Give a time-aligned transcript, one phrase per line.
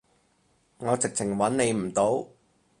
[0.79, 2.27] 我直情揾你唔到